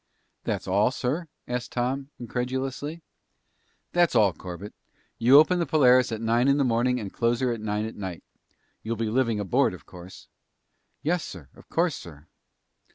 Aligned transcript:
"That's 0.45 0.67
all, 0.67 0.89
sir?" 0.89 1.27
asked 1.47 1.73
Tom 1.73 2.09
incredulously. 2.19 3.03
"That's 3.91 4.15
all, 4.15 4.33
Corbett. 4.33 4.73
You 5.19 5.37
open 5.37 5.59
the 5.59 5.67
Polaris 5.67 6.11
at 6.11 6.21
nine 6.21 6.47
in 6.47 6.57
the 6.57 6.63
morning 6.63 6.99
and 6.99 7.13
close 7.13 7.39
her 7.39 7.53
at 7.53 7.61
nine 7.61 7.85
at 7.85 7.95
night. 7.95 8.23
You'll 8.81 8.95
be 8.95 9.11
living 9.11 9.39
aboard, 9.39 9.75
of 9.75 9.85
course." 9.85 10.27
"Yes, 11.03 11.23
sir. 11.23 11.49
Of 11.53 11.69
course, 11.69 11.95
sir." 11.95 12.25